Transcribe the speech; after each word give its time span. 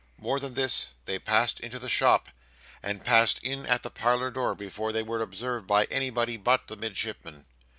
More 0.17 0.39
than 0.39 0.55
this, 0.55 0.89
they 1.05 1.19
passed 1.19 1.59
into 1.59 1.77
the 1.77 1.87
shop, 1.87 2.29
and 2.81 3.03
passed 3.05 3.37
in 3.43 3.67
at 3.67 3.83
the 3.83 3.91
parlour 3.91 4.31
door 4.31 4.55
before 4.55 4.91
they 4.91 5.03
were 5.03 5.21
observed 5.21 5.67
by 5.67 5.83
anybody 5.91 6.37
but 6.37 6.65
the 6.65 6.75
Midshipman. 6.75 7.45